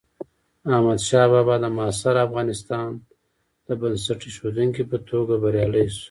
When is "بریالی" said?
5.43-5.85